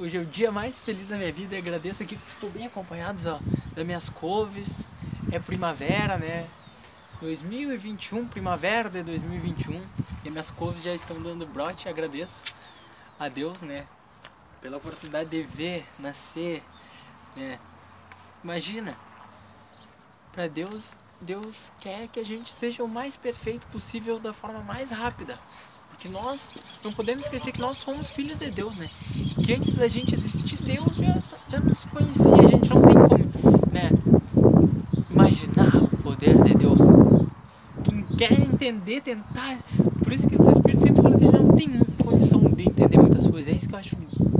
[0.00, 2.64] Hoje é o dia mais feliz da minha vida e agradeço aqui que estou bem
[2.64, 3.40] acompanhados ó,
[3.74, 4.84] das minhas couves.
[5.32, 6.48] É primavera, né?
[7.20, 9.84] 2021, primavera de 2021
[10.24, 11.88] e minhas couves já estão dando brote.
[11.88, 12.40] Agradeço
[13.18, 13.88] a Deus, né?
[14.62, 16.62] Pela oportunidade de ver nascer,
[17.34, 17.58] né?
[18.44, 18.96] Imagina,
[20.30, 24.92] para Deus, Deus quer que a gente seja o mais perfeito possível da forma mais
[24.92, 25.36] rápida.
[25.98, 28.88] Porque nós não podemos esquecer que nós somos filhos de Deus, né?
[29.44, 31.18] Que antes da gente existir, Deus já,
[31.50, 32.34] já nos conhecia.
[32.34, 33.90] A gente não tem como, né?
[35.10, 36.78] Imaginar o poder de Deus.
[37.82, 39.58] Quem quer entender, tentar.
[40.00, 42.96] Por isso que os Espíritos sempre falam que a gente não tem condição de entender
[42.96, 43.52] muitas coisas.
[43.52, 43.96] É isso que eu acho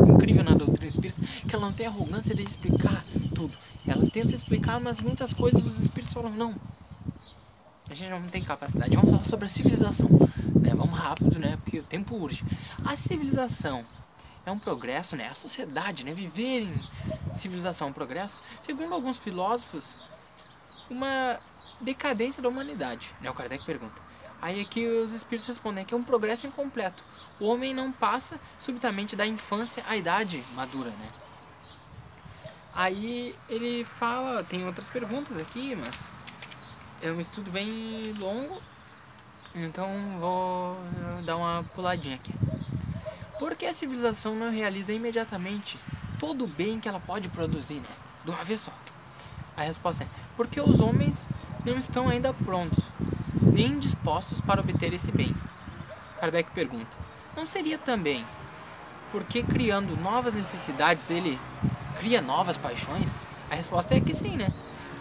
[0.06, 3.04] incrível na doutrina espírita, que ela não tem arrogância de explicar
[3.34, 3.52] tudo.
[3.84, 6.54] Ela tenta explicar, mas muitas coisas os Espíritos falam, não.
[7.90, 8.94] A gente não tem capacidade.
[8.94, 10.08] Vamos falar sobre a civilização
[10.68, 10.74] né?
[10.74, 11.58] Vamos rápido, né?
[11.62, 12.44] Porque o tempo urge.
[12.84, 13.84] A civilização
[14.44, 15.28] é um progresso, né?
[15.28, 16.12] A sociedade, né?
[16.12, 18.40] Viver em civilização é um progresso.
[18.60, 19.96] Segundo alguns filósofos,
[20.90, 21.38] uma
[21.80, 23.30] decadência da humanidade, né?
[23.30, 24.08] O Kardec pergunta.
[24.40, 27.02] Aí aqui os espíritos respondem que é um progresso incompleto.
[27.40, 31.12] O homem não passa subitamente da infância à idade madura, né?
[32.72, 36.06] Aí ele fala, tem outras perguntas aqui, mas
[37.02, 38.60] é um estudo bem longo
[39.54, 39.88] então
[40.20, 40.76] vou
[41.24, 42.32] dar uma puladinha aqui.
[43.38, 45.78] Por que a civilização não realiza imediatamente
[46.18, 47.88] todo o bem que ela pode produzir, né?
[48.24, 48.72] De uma vez só.
[49.56, 51.26] A resposta é: porque os homens
[51.64, 52.84] não estão ainda prontos,
[53.40, 55.34] nem dispostos para obter esse bem.
[56.20, 56.96] Kardec pergunta:
[57.36, 58.24] não seria também
[59.10, 61.38] porque criando novas necessidades ele
[61.98, 63.10] cria novas paixões?
[63.50, 64.52] A resposta é que sim, né?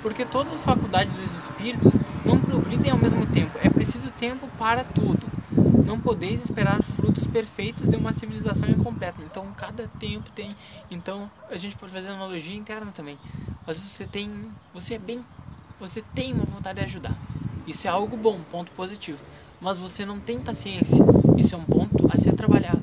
[0.02, 1.94] Porque todas as faculdades dos espíritos
[2.26, 3.58] não progridem ao mesmo tempo.
[3.62, 5.26] É preciso tempo para tudo.
[5.86, 9.22] Não podeis esperar frutos perfeitos de uma civilização incompleta.
[9.23, 10.52] Então, cada tempo tem.
[10.92, 13.17] Então, a gente pode fazer analogia interna também.
[13.66, 14.30] Mas você tem,
[14.73, 15.23] você é bem,
[15.80, 17.16] você tem uma vontade de ajudar.
[17.66, 19.20] Isso é algo bom, ponto positivo.
[19.60, 21.04] Mas você não tem paciência.
[21.38, 22.82] Isso é um ponto a ser trabalhado.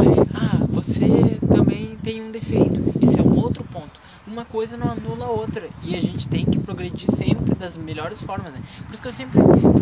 [0.00, 2.80] Aí, ah, você também tem um defeito.
[3.00, 5.68] Isso é outro ponto uma coisa não anula a outra.
[5.82, 8.62] E a gente tem que progredir sempre das melhores formas, né?
[8.86, 9.38] Por isso que eu sempre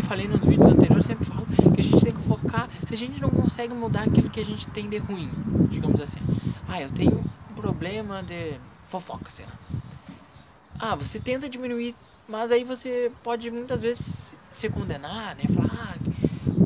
[0.07, 2.69] falei nos vídeos anteriores, sempre falo que a gente tem que focar.
[2.87, 5.29] Se a gente não consegue mudar aquilo que a gente tem de ruim,
[5.69, 6.19] digamos assim.
[6.67, 8.55] Ah, eu tenho um problema de
[8.89, 9.51] fofoca, sei lá.
[10.79, 11.95] Ah, você tenta diminuir,
[12.27, 15.43] mas aí você pode muitas vezes se condenar, né?
[15.55, 16.13] Falar, ah,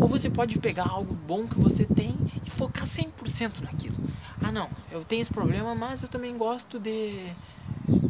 [0.01, 2.15] ou você pode pegar algo bom que você tem
[2.45, 3.95] e focar 100% naquilo.
[4.47, 7.33] Ah, não, eu tenho esse problema, mas eu também gosto de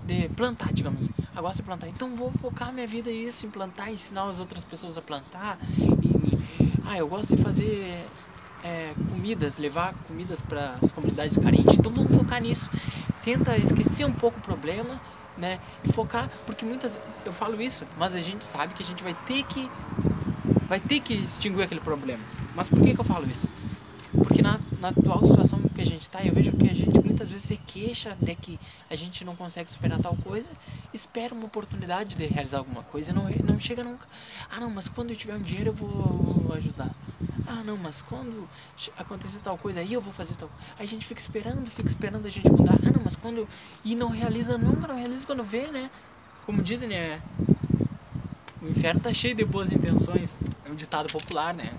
[0.06, 1.10] de plantar, digamos.
[1.36, 1.88] Eu gosto de plantar.
[1.88, 5.58] Então vou focar minha vida nisso, em plantar, ensinar as outras pessoas a plantar.
[5.76, 8.06] E, ah, eu gosto de fazer
[8.64, 11.76] é, comidas, levar comidas para as comunidades carentes.
[11.76, 12.70] Então vamos focar nisso.
[13.24, 15.02] Tenta esquecer um pouco o problema,
[15.40, 15.60] né?
[15.84, 16.96] E focar, porque muitas
[17.26, 19.68] eu falo isso, mas a gente sabe que a gente vai ter que
[20.70, 22.24] vai ter que extinguir aquele problema.
[22.56, 23.52] Mas por que, que eu falo isso?
[24.24, 27.30] Porque na, na atual situação que a gente está, eu vejo que a gente muitas
[27.30, 30.50] vezes se queixa de que a gente não consegue superar tal coisa,
[30.94, 34.06] espera uma oportunidade de realizar alguma coisa e não, não chega nunca.
[34.50, 36.90] Ah, não, mas quando eu tiver um dinheiro eu vou ajudar.
[37.46, 38.48] Ah, não, mas quando
[38.98, 40.64] acontecer tal coisa aí eu vou fazer tal coisa.
[40.80, 42.76] A gente fica esperando, fica esperando a gente mudar.
[42.76, 43.48] Ah, não, mas quando.
[43.86, 45.90] E não realiza nunca, não realiza quando vê, né?
[46.46, 47.22] Como dizem, né?
[48.62, 50.40] O inferno tá cheio de boas intenções.
[50.66, 51.72] É um ditado popular, né?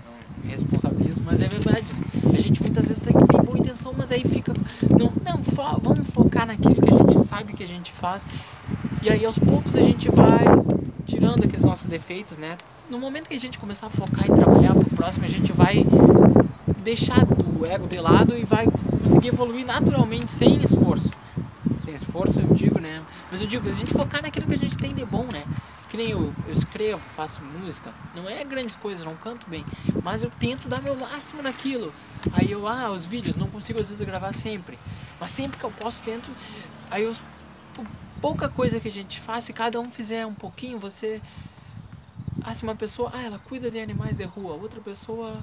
[0.49, 1.85] responsabilismo, mas é verdade.
[2.33, 4.51] A gente muitas vezes tem, tem boa intenção, mas aí fica.
[4.89, 8.25] Não, não fo vamos focar naquilo que a gente sabe que a gente faz.
[9.03, 10.43] E aí aos poucos a gente vai
[11.05, 12.57] tirando aqueles nossos defeitos, né?
[12.89, 15.85] No momento que a gente começar a focar e trabalhar pro próximo, a gente vai
[16.83, 18.65] deixar do ego de lado e vai
[18.99, 21.11] conseguir evoluir naturalmente sem esforço.
[21.85, 23.01] Sem esforço eu digo, né?
[23.31, 25.43] Mas eu digo, a gente focar naquilo que a gente tem de bom, né?
[25.89, 29.65] Que nem eu, escrevo, faço música, não é grandes coisas, não canto bem,
[30.03, 31.91] mas eu tento dar meu máximo naquilo.
[32.31, 34.77] Aí eu, ah, os vídeos, não consigo às vezes gravar sempre,
[35.19, 36.29] mas sempre que eu posso tento,
[36.91, 37.15] aí eu,
[38.21, 41.21] pouca coisa que a gente faz, se cada um fizer um pouquinho, você,
[42.43, 45.37] ah, se uma pessoa, ah, ela cuida de animais de rua, outra pessoa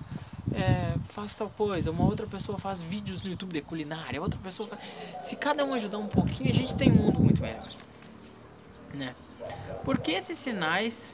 [0.54, 4.68] é, faz tal coisa, uma outra pessoa faz vídeos no YouTube de culinária, outra pessoa
[4.68, 4.80] faz...
[5.26, 7.68] Se cada um ajudar um pouquinho, a gente tem um mundo muito melhor.
[8.94, 9.14] Né?
[9.86, 11.12] Por que esses sinais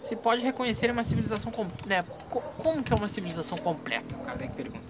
[0.00, 1.52] se pode reconhecer uma civilização
[1.84, 2.04] né,
[2.56, 4.14] como que é uma civilização completa?
[4.14, 4.84] O Kardec pergunta.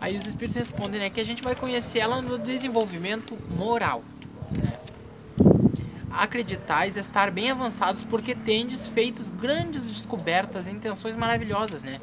[0.00, 4.02] Aí os espíritos respondem né, que a gente vai conhecer ela no desenvolvimento moral.
[4.50, 4.72] Né?
[6.10, 12.00] Acreditais estar bem avançados porque tendes feito grandes descobertas e intenções maravilhosas, né?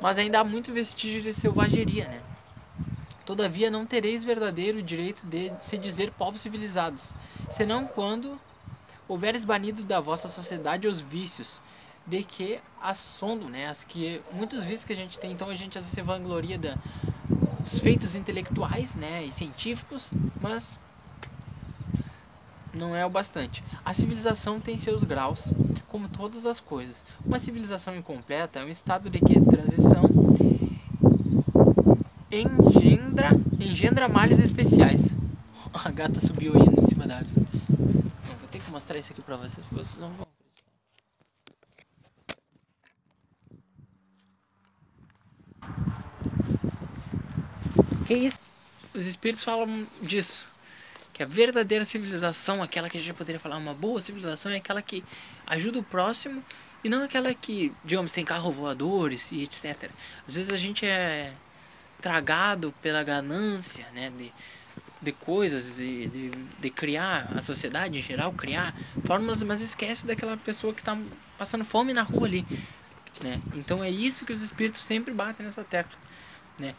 [0.00, 2.20] Mas ainda há muito vestígio de selvageria, né?
[3.24, 7.12] Todavia não tereis verdadeiro direito de se dizer povos civilizados,
[7.50, 8.38] senão quando
[9.08, 11.60] houveres banido da vossa sociedade os vícios,
[12.06, 13.68] de que assondam, né?
[13.68, 16.58] As que muitos vícios que a gente tem, então a gente às vezes se vangloria
[16.58, 16.76] da,
[17.60, 20.08] dos feitos intelectuais, né, e científicos,
[20.40, 20.78] mas
[22.74, 23.62] não é o bastante.
[23.84, 25.52] A civilização tem seus graus,
[25.88, 27.04] como todas as coisas.
[27.24, 30.10] Uma civilização incompleta é um estado de que transição
[32.40, 33.30] engendra,
[33.60, 35.08] engendra males especiais.
[35.72, 37.46] A gata subiu aí em cima da árvore.
[37.68, 40.26] vou ter que mostrar isso aqui pra vocês, vocês não vão.
[48.06, 48.40] Que isso?
[48.94, 50.46] Os espíritos falam disso.
[51.14, 54.82] Que a verdadeira civilização, aquela que a gente poderia falar uma boa civilização, é aquela
[54.82, 55.04] que
[55.46, 56.42] ajuda o próximo
[56.84, 59.90] e não aquela que, digamos, tem carro voadores e etc.
[60.26, 61.32] Às vezes a gente é
[62.02, 64.34] tragado pela ganância, né, de,
[65.00, 70.36] de coisas, de, de, de, criar a sociedade em geral, criar fórmulas, mas esquece daquela
[70.36, 70.98] pessoa que está
[71.38, 72.46] passando fome na rua ali,
[73.22, 73.40] né?
[73.54, 75.98] Então é isso que os espíritos sempre batem nessa tecla,
[76.58, 76.74] né?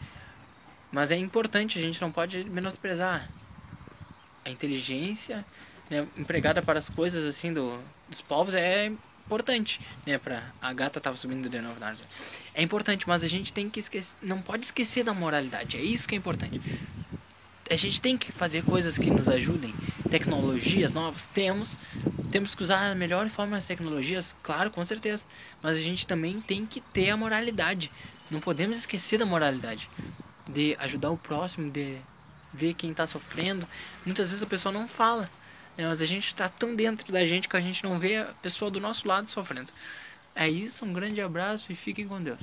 [0.90, 3.30] Mas é importante, a gente não pode menosprezar
[4.44, 5.46] a inteligência
[5.88, 8.92] né, empregada para as coisas assim do, dos povos é
[9.26, 12.06] importante, né, para a gata tava subindo de novo na árvore.
[12.54, 15.76] É importante, mas a gente tem que esquecer, não pode esquecer da moralidade.
[15.76, 16.60] É isso que é importante.
[17.70, 19.74] A gente tem que fazer coisas que nos ajudem,
[20.10, 21.78] tecnologias novas, temos,
[22.30, 25.24] temos que usar a melhor forma as tecnologias, claro, com certeza,
[25.62, 27.90] mas a gente também tem que ter a moralidade.
[28.30, 29.88] Não podemos esquecer da moralidade,
[30.46, 31.96] de ajudar o próximo, de
[32.52, 33.66] ver quem está sofrendo.
[34.04, 35.30] Muitas vezes a pessoa não fala,
[35.76, 35.86] né?
[35.86, 38.70] mas a gente está tão dentro da gente que a gente não vê a pessoa
[38.70, 39.72] do nosso lado sofrendo.
[40.34, 42.40] É isso, um grande abraço e fiquem com Deus.